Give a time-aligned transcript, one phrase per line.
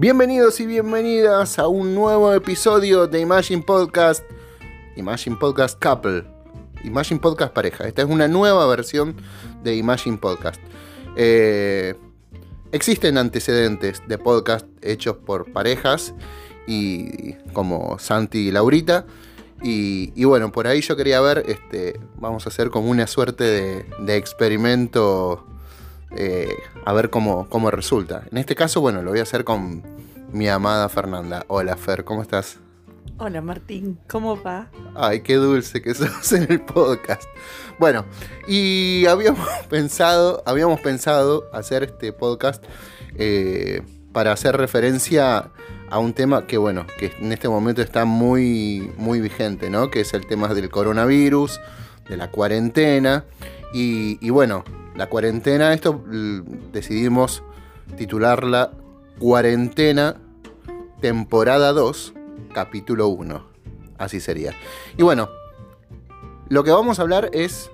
[0.00, 4.22] Bienvenidos y bienvenidas a un nuevo episodio de Imagine Podcast,
[4.94, 6.22] Imagine Podcast Couple,
[6.84, 7.88] Imagine Podcast Pareja.
[7.88, 9.16] Esta es una nueva versión
[9.64, 10.60] de Imagine Podcast.
[11.16, 11.96] Eh,
[12.70, 16.14] existen antecedentes de podcast hechos por parejas
[16.68, 19.04] y como Santi y Laurita.
[19.64, 23.86] Y, bueno, por ahí yo quería ver, este, vamos a hacer como una suerte de,
[23.98, 25.44] de experimento
[26.16, 26.54] eh,
[26.84, 28.24] a ver cómo, cómo resulta.
[28.30, 29.82] En este caso, bueno, lo voy a hacer con
[30.32, 31.44] mi amada Fernanda.
[31.48, 32.58] Hola Fer, ¿cómo estás?
[33.20, 34.70] Hola Martín, ¿cómo va?
[34.94, 37.24] Ay, qué dulce que sos en el podcast.
[37.78, 38.04] Bueno,
[38.46, 42.64] y habíamos pensado, habíamos pensado hacer este podcast
[43.16, 45.50] eh, para hacer referencia
[45.90, 49.90] a un tema que, bueno, que en este momento está muy, muy vigente, ¿no?
[49.90, 51.60] Que es el tema del coronavirus,
[52.08, 53.24] de la cuarentena.
[53.74, 54.64] Y, y bueno,
[54.98, 56.04] la cuarentena, esto
[56.72, 57.44] decidimos
[57.96, 58.72] titularla
[59.20, 60.16] Cuarentena,
[61.00, 62.14] temporada 2,
[62.52, 63.46] capítulo 1.
[63.96, 64.54] Así sería.
[64.96, 65.28] Y bueno,
[66.48, 67.70] lo que vamos a hablar es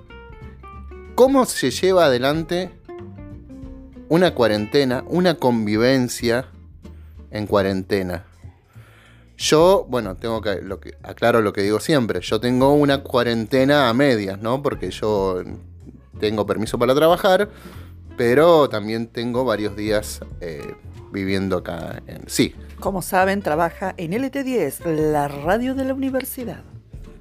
[1.15, 2.69] cómo se lleva adelante
[4.07, 6.45] una cuarentena, una convivencia
[7.31, 8.25] en cuarentena.
[9.35, 13.89] Yo, bueno, tengo que, lo que aclaro lo que digo siempre, yo tengo una cuarentena
[13.89, 14.61] a medias, ¿no?
[14.61, 15.43] Porque yo
[16.19, 17.49] tengo permiso para trabajar,
[18.17, 20.75] pero también tengo varios días eh,
[21.11, 22.23] viviendo acá en...
[22.27, 22.55] Sí.
[22.79, 26.63] Como saben, trabaja en LT10, la radio de la universidad.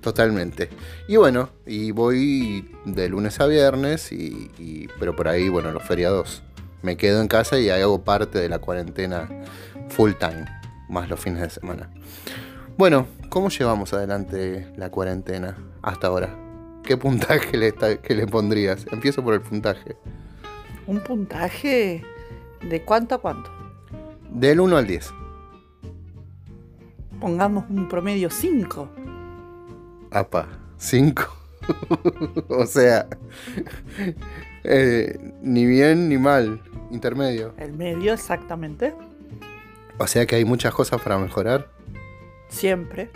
[0.01, 0.69] Totalmente.
[1.09, 6.42] Y bueno, y voy de lunes a viernes, y, pero por ahí, bueno, los feriados
[6.83, 9.29] me quedo en casa y hago parte de la cuarentena
[9.89, 10.45] full time,
[10.91, 11.89] más los fines de semana.
[12.77, 16.44] Bueno, ¿cómo llevamos adelante la cuarentena hasta ahora?
[16.85, 17.73] ¿Qué puntaje le,
[18.09, 18.87] le pondrías?
[18.93, 19.97] Empiezo por el puntaje.
[20.87, 22.03] ¿Un puntaje
[22.61, 23.51] de cuánto a cuánto?
[24.31, 25.15] Del 1 al 10.
[27.20, 28.91] Pongamos un promedio 5.
[30.11, 31.25] Apa, 5.
[32.48, 33.07] o sea,
[34.64, 36.61] eh, ni bien ni mal,
[36.91, 37.55] intermedio.
[37.57, 38.95] El medio, exactamente.
[39.97, 41.70] O sea que hay muchas cosas para mejorar.
[42.48, 43.11] Siempre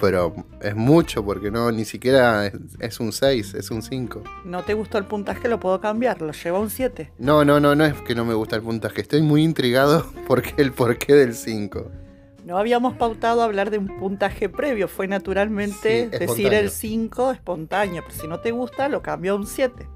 [0.00, 2.50] pero es mucho porque no ni siquiera
[2.80, 4.22] es, un 6, es un 5.
[4.44, 5.48] ¿No te gustó el puntaje?
[5.48, 7.12] Lo puedo cambiar, lo llevo a un 7.
[7.18, 10.54] No, no, no, no es que no me gusta el puntaje, estoy muy intrigado porque
[10.56, 11.90] el porqué del 5.
[12.44, 18.18] No habíamos pautado hablar de un puntaje previo, fue naturalmente decir el 5 espontáneo, pero
[18.18, 19.86] si no te gusta lo cambio a un 7.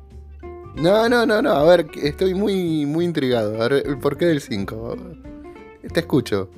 [0.75, 3.63] No, no, no, no, a ver, estoy muy, muy intrigado.
[3.63, 4.97] A ver, el porqué del 5.
[5.93, 6.49] Te escucho.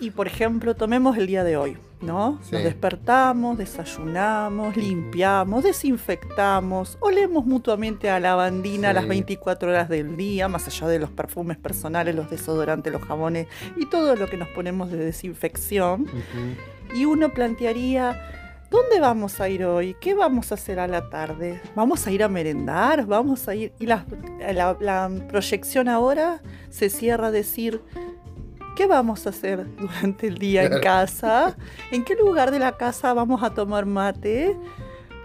[0.00, 2.38] Y por ejemplo, tomemos el día de hoy, ¿no?
[2.52, 10.46] Nos despertamos, desayunamos, limpiamos, desinfectamos, olemos mutuamente a la bandina las 24 horas del día,
[10.48, 14.48] más allá de los perfumes personales, los desodorantes, los jabones y todo lo que nos
[14.48, 16.06] ponemos de desinfección.
[16.94, 18.20] Y uno plantearía,
[18.70, 19.96] ¿dónde vamos a ir hoy?
[20.00, 21.60] ¿Qué vamos a hacer a la tarde?
[21.74, 23.04] ¿Vamos a ir a merendar?
[23.04, 23.72] ¿Vamos a ir?
[23.80, 24.06] Y la,
[24.80, 27.82] la proyección ahora se cierra a decir
[28.78, 31.56] ¿Qué vamos a hacer durante el día en casa?
[31.90, 34.56] ¿En qué lugar de la casa vamos a tomar mate?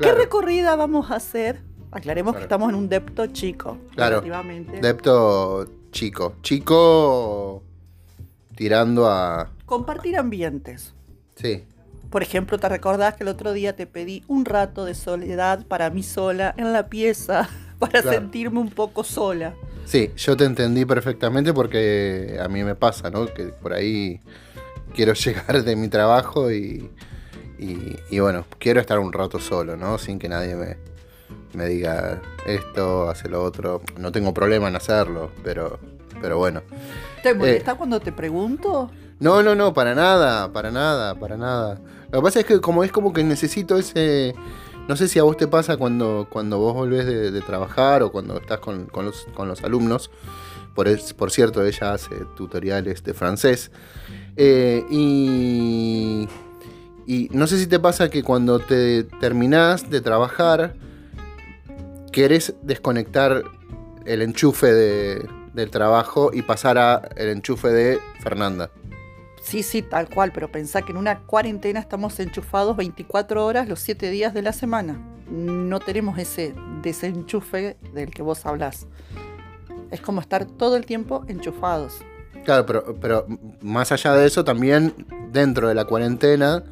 [0.02, 1.62] ¿Qué recorrida vamos a hacer?
[1.92, 3.78] Aclaremos que estamos en un depto chico.
[3.94, 4.24] Claro.
[4.82, 6.38] Depto chico.
[6.42, 7.62] Chico
[8.56, 9.52] tirando a...
[9.68, 10.96] Compartir ambientes.
[11.36, 11.64] Sí.
[12.10, 15.92] Por ejemplo, ¿te recordás que el otro día te pedí un rato de soledad para
[15.92, 17.48] mí sola en la pieza
[17.80, 19.54] para sentirme un poco sola?
[19.86, 23.26] Sí, yo te entendí perfectamente porque a mí me pasa, ¿no?
[23.26, 24.22] Que por ahí
[24.94, 26.90] quiero llegar de mi trabajo y,
[27.60, 29.98] y, bueno, quiero estar un rato solo, ¿no?
[29.98, 30.78] Sin que nadie me,
[31.54, 33.82] me diga esto, hace lo otro.
[33.98, 35.80] No tengo problema en hacerlo, pero,
[36.22, 36.62] pero bueno.
[37.22, 38.92] ¿Te molesta eh, cuando te pregunto?
[39.20, 41.80] No, no, no, para nada, para nada, para nada.
[42.12, 44.36] Lo que pasa es que como es como que necesito ese
[44.88, 48.38] no sé si a vos te pasa cuando, cuando vos volvés de, trabajar o cuando
[48.38, 50.12] estás con, los, alumnos.
[50.76, 53.72] Por, por, cierto, ella hace tutoriales de francés.
[54.36, 56.28] Eh, y,
[57.06, 60.76] y no sé si te pasa que cuando te terminás de trabajar,
[62.12, 63.44] querés desconectar
[64.06, 68.70] el enchufe del trabajo y pasar a el enchufe de Fernanda.
[69.44, 73.80] Sí, sí, tal cual, pero pensá que en una cuarentena estamos enchufados 24 horas los
[73.82, 74.98] 7 días de la semana.
[75.30, 78.88] No tenemos ese desenchufe del que vos hablás.
[79.92, 82.00] Es como estar todo el tiempo enchufados.
[82.46, 83.28] Claro, pero, pero
[83.62, 84.94] más allá de eso, también
[85.32, 86.64] dentro de la cuarentena,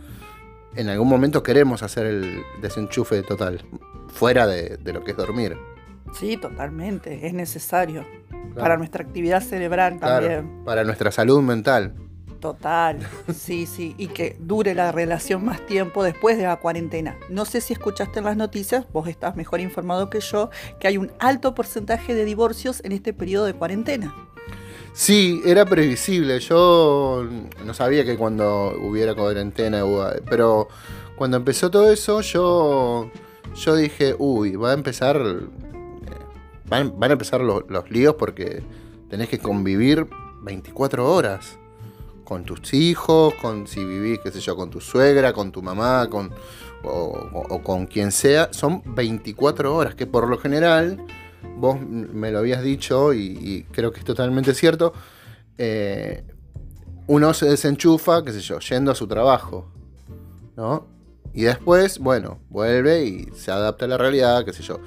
[0.73, 3.65] en algún momento queremos hacer el desenchufe total,
[4.07, 5.57] fuera de, de lo que es dormir.
[6.13, 8.05] Sí, totalmente, es necesario.
[8.55, 10.63] Para nuestra actividad cerebral también.
[10.63, 11.95] Para nuestra salud mental.
[12.41, 12.97] Total,
[13.35, 17.15] sí, sí, y que dure la relación más tiempo después de la cuarentena.
[17.29, 20.49] No sé si escuchaste en las noticias, vos estás mejor informado que yo,
[20.79, 24.15] que hay un alto porcentaje de divorcios en este periodo de cuarentena.
[24.93, 26.39] Sí, era previsible.
[26.39, 27.27] Yo
[27.63, 29.83] no sabía que cuando hubiera cuarentena,
[30.27, 30.67] pero
[31.15, 33.11] cuando empezó todo eso, yo,
[33.53, 35.45] yo dije, uy, va a empezar, eh,
[36.65, 38.63] van, a empezar los, los líos porque
[39.11, 40.07] tenés que convivir
[40.41, 41.59] 24 horas
[42.23, 46.07] con tus hijos, con si vivís, qué sé yo, con tu suegra, con tu mamá,
[46.09, 46.31] con,
[46.83, 51.03] o, con quien sea, son 24 horas, que por lo general,
[51.57, 54.93] vos me lo habías dicho y, creo que es totalmente cierto,
[55.57, 56.23] eh,
[57.07, 59.71] uno se desenchufa, qué sé yo, yendo a su trabajo,
[60.55, 60.87] ¿no?
[61.33, 64.79] Y después, bueno, vuelve y se adapta a la realidad, qué sé yo.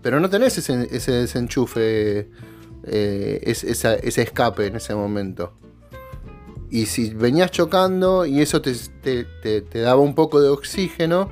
[0.00, 2.30] Pero no tenés ese, desenchufe,
[2.84, 5.52] eh, ese escape en ese momento.
[6.72, 9.26] Y si venías chocando y eso te,
[9.74, 11.30] daba un poco de oxígeno,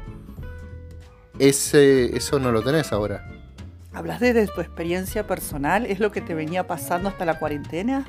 [1.39, 3.27] ese, eso no lo tenés ahora.
[3.95, 5.87] ¿Hablas de tu experiencia personal?
[5.87, 8.07] ¿Es lo que te venía pasando hasta la cuarentena?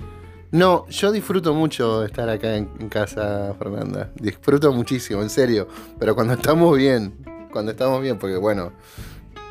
[0.51, 4.11] No, yo disfruto mucho estar acá en, casa, Fernanda.
[4.15, 5.69] Disfruto muchísimo, en serio.
[5.99, 7.15] Pero cuando estamos bien,
[7.53, 8.73] cuando estamos bien, porque bueno,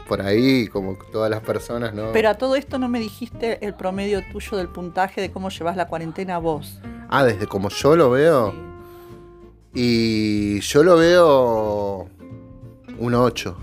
[0.06, 2.12] por ahí, como todas las personas, ¿no?
[2.12, 5.78] Pero a todo esto no me dijiste el promedio tuyo del puntaje de cómo llevas
[5.78, 6.78] la cuarentena vos.
[7.12, 8.54] Ah, desde como yo lo veo.
[9.74, 12.08] Y yo lo veo
[12.98, 13.56] un 8.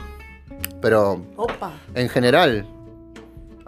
[0.81, 1.71] Pero Opa.
[1.95, 2.67] en general,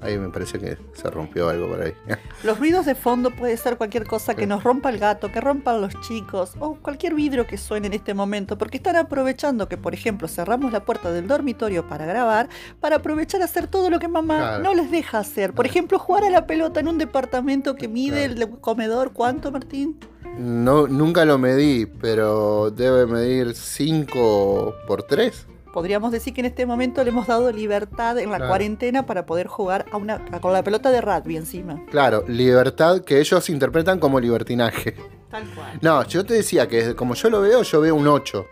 [0.02, 1.94] ahí me parece que se rompió algo por ahí.
[2.44, 5.82] Los ruidos de fondo puede ser cualquier cosa que nos rompa el gato, que rompan
[5.82, 9.94] los chicos o cualquier vidrio que suene en este momento, porque están aprovechando que, por
[9.94, 12.50] ejemplo, cerramos la puerta del dormitorio para grabar,
[12.80, 15.54] para aprovechar a hacer todo lo que mamá no les deja hacer.
[15.54, 19.98] Por ejemplo, jugar a la pelota en un departamento que mide el comedor, ¿cuánto, Martín?
[20.38, 26.66] No, nunca lo medí, pero debe medir 5 por 3 podríamos decir que en este
[26.66, 30.64] momento le hemos dado libertad en la cuarentena para poder jugar a una, con la
[30.64, 31.84] pelota de rugby encima.
[31.90, 34.96] Claro, libertad que ellos interpretan como libertinaje.
[35.30, 35.80] Tal cual.
[35.82, 38.46] No, yo te decía que como yo lo veo, yo veo un 8.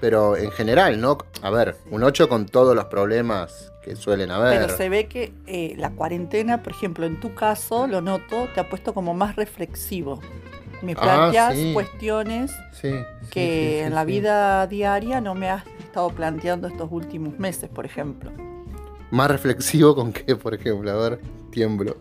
[0.00, 1.18] Pero en general, ¿no?
[1.42, 4.60] A ver, un 8 con todos los problemas que suelen haber.
[4.60, 8.60] Pero se ve que eh, la cuarentena, por ejemplo, en tu caso, lo noto, te
[8.60, 10.20] ha puesto como más reflexivo.
[10.82, 12.52] Me ah, planteas cuestiones
[13.30, 18.30] que en la vida diaria no me has estado planteando estos últimos meses, por ejemplo.
[19.10, 21.20] Más reflexivo con qué, por ejemplo, a ver,
[21.50, 21.96] tiemblo.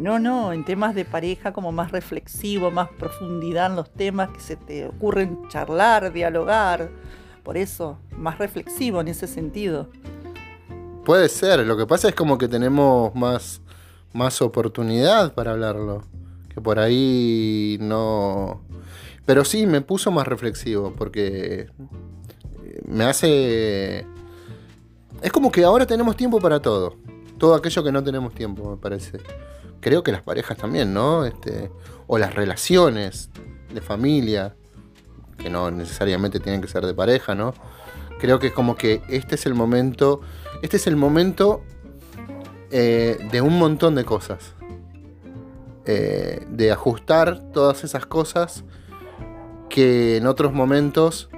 [0.00, 4.40] No, no, en temas de pareja como más reflexivo, más profundidad en los temas que
[4.40, 6.90] se te ocurren charlar, dialogar.
[7.42, 9.88] Por eso, más reflexivo en ese sentido.
[11.04, 13.60] Puede ser, lo que pasa es como que tenemos más,
[14.12, 16.02] más oportunidad para hablarlo.
[16.62, 18.62] Por ahí no...
[19.26, 21.68] Pero sí, me puso más reflexivo porque
[22.86, 24.06] me hace...
[25.22, 26.96] Es como que ahora tenemos tiempo para todo.
[27.38, 29.18] Todo aquello que no tenemos tiempo, me parece.
[29.80, 31.24] Creo que las parejas también, ¿no?
[31.24, 31.70] Este,
[32.06, 33.30] o las relaciones
[33.72, 34.54] de familia,
[35.38, 37.54] que no necesariamente tienen que ser de pareja, ¿no?
[38.18, 40.20] Creo que es como que este es el momento,
[40.62, 41.62] este es el momento
[42.70, 44.54] eh, de un montón de cosas.
[45.86, 48.64] Eh, de ajustar todas esas cosas
[49.70, 51.30] que en otros momentos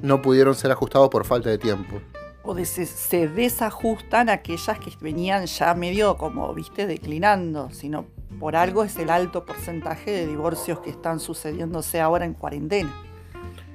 [0.00, 2.00] no pudieron ser ajustados por falta de tiempo.
[2.42, 8.06] O se, desajustan aquellas que venían ya medio como, viste, declinando, sino
[8.38, 12.90] por algo es el alto porcentaje de divorcios que están sucediéndose ahora en cuarentena.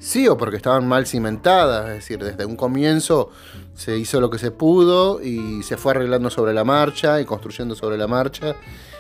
[0.06, 3.32] Sí, o porque estaban mal cimentadas, es decir, desde un comienzo
[3.74, 7.74] se hizo lo que se pudo y se fue arreglando sobre la marcha y construyendo
[7.74, 8.56] sobre la marcha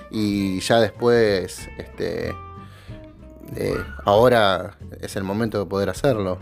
[0.09, 2.33] y ya después, este,
[3.55, 6.39] eh, ahora es el momento de poder hacerlo.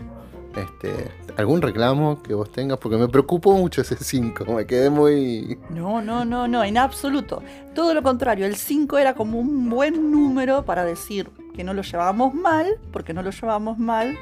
[0.56, 2.78] Este, ¿Algún reclamo que vos tengas?
[2.78, 5.58] Porque me preocupó mucho ese 5, me quedé muy...
[5.68, 7.42] No, no, no, no, en absoluto.
[7.74, 11.82] Todo lo contrario, el 5 era como un buen número para decir que no lo
[11.82, 14.16] llevábamos mal, porque no lo llevábamos mal,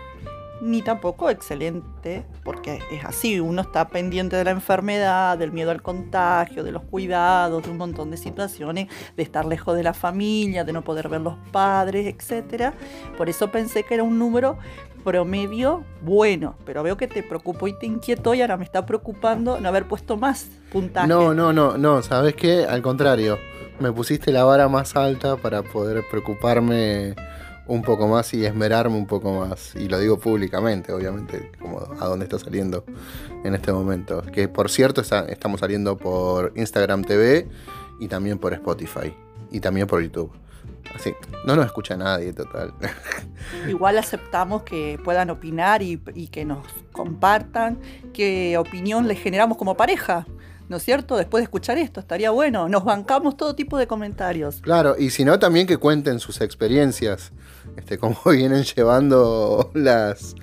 [0.62, 5.83] ni tampoco excelente, porque es así, uno está pendiente de la enfermedad, del miedo al
[5.83, 10.62] contagio, de los cuidados, de un montón de situaciones, de estar lejos de la familia,
[10.62, 12.73] de no poder ver los padres, etc.
[13.19, 14.57] Por eso pensé que era un número
[15.02, 19.61] promedio bueno, pero veo que te preocupó y te inquietó y ahora me está preocupando
[19.61, 21.09] no haber puesto más puntaje.
[21.09, 22.66] No, no, no, no, ¿sabes qué?
[22.66, 23.37] Al contrario,
[23.81, 27.16] me pusiste la vara más alta para poder preocuparme
[27.66, 29.75] un poco más y esmerarme un poco más.
[29.76, 32.85] Y lo digo públicamente, obviamente, como a dónde está saliendo
[33.45, 34.23] en este momento.
[34.23, 37.49] Que por cierto, estamos saliendo por Instagram TV
[38.00, 39.14] y también por Spotify
[39.50, 40.33] y también por YouTube.
[40.95, 41.14] Así,
[41.47, 42.75] no nos escucha nadie, total.
[43.69, 45.99] Igual aceptamos que puedan opinar y,
[46.31, 47.78] que nos compartan
[48.12, 50.26] qué opinión les generamos como pareja.
[50.73, 51.19] ¿No es cierto?
[51.19, 52.67] Después de escuchar esto, estaría bueno.
[52.67, 54.62] Nos bancamos todo tipo de comentarios.
[54.62, 57.31] Claro, y si no, también que cuenten sus experiencias,
[57.76, 60.35] este, cómo vienen llevando las,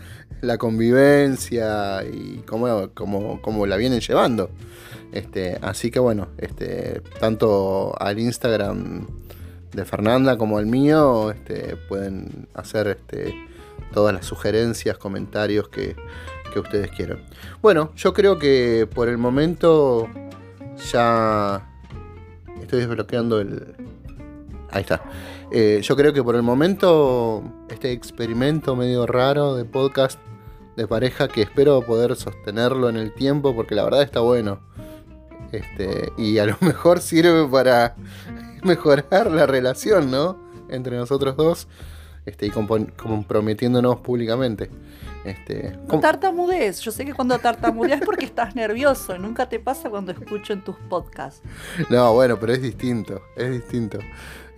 [0.41, 4.51] la convivencia y cómo, cómo, cómo la vienen llevando.
[5.11, 9.07] Este, así que bueno, este, tanto al Instagram
[9.73, 13.33] de Fernanda como al mío, este, pueden hacer este,
[13.91, 15.95] todas las sugerencias, comentarios que,
[16.57, 17.23] ustedes quieran.
[17.61, 20.09] Bueno, yo creo que por el momento
[20.91, 21.69] ya
[22.59, 23.75] estoy desbloqueando el...
[24.71, 25.03] Ahí está.
[25.51, 30.19] Eh, yo creo que por el momento este experimento medio raro de podcast
[30.75, 34.61] de pareja que espero poder sostenerlo en el tiempo porque la verdad está bueno.
[35.51, 37.95] Este, y a lo mejor sirve para
[38.63, 40.37] mejorar la relación, ¿no?
[40.69, 41.67] Entre nosotros dos
[42.25, 44.69] este, y comprometiéndonos públicamente.
[45.25, 46.79] Este, no tartamudez.
[46.79, 49.17] Yo sé que cuando tartamudeas porque estás nervioso.
[49.17, 51.41] Nunca te pasa cuando escucho en tus podcasts.
[51.89, 53.21] No, bueno, pero es distinto.
[53.35, 53.99] Es distinto.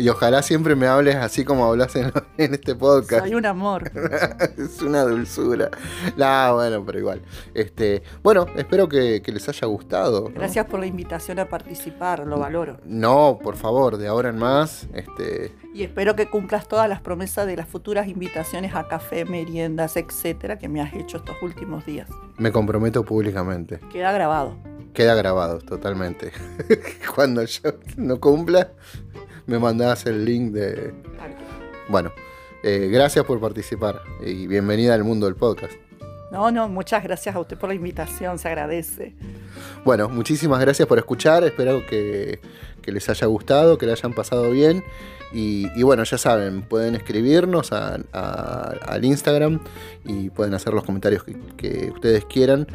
[0.01, 3.24] Y ojalá siempre me hables así como hablas en, este podcast.
[3.24, 3.91] Soy un amor.
[4.58, 5.70] es una dulzura.
[6.17, 7.22] No, bueno, pero igual.
[7.53, 10.31] Este, bueno, espero que, les haya gustado.
[10.34, 12.79] Gracias por la invitación a participar, lo valoro.
[12.84, 14.88] No, por favor, de ahora en más.
[14.96, 15.53] Este...
[15.72, 20.58] Y espero que cumplas todas las promesas de las futuras invitaciones a café, meriendas, etcétera,
[20.58, 22.10] que me has hecho estos últimos días.
[22.39, 23.79] Me comprometo públicamente.
[23.91, 24.58] Queda grabado.
[24.96, 26.31] Queda grabado, totalmente.
[27.15, 28.72] Cuando yo no cumpla,
[29.51, 30.93] me mandás el link de...
[31.89, 32.13] Bueno,
[32.63, 35.74] eh, gracias por participar y bienvenida al mundo del podcast.
[36.31, 39.13] No, no, muchas gracias a usted por la invitación, se agradece.
[39.84, 42.39] Bueno, muchísimas gracias por escuchar, espero que,
[42.86, 44.86] les haya gustado, que le hayan pasado bien.
[45.34, 49.60] Y, bueno, ya saben, pueden escribirnos al Instagram
[50.05, 51.25] y pueden hacer los comentarios
[51.58, 52.67] que, ustedes quieran.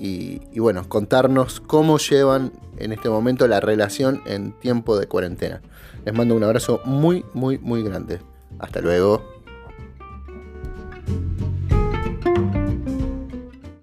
[0.00, 5.62] Y, y, bueno, contarnos cómo llevan en este momento la relación en tiempo de cuarentena.
[6.04, 8.20] Les mando un abrazo muy, muy, muy grande.
[8.58, 9.33] Hasta luego.